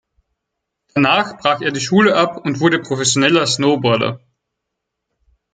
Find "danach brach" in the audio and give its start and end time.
0.95-1.61